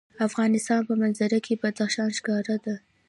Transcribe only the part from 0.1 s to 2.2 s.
د افغانستان په منظره کې بدخشان